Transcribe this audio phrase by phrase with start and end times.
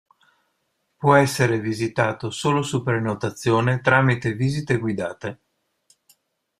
[0.97, 5.39] Può essere visitato solo su prenotazione tramite visite guidate.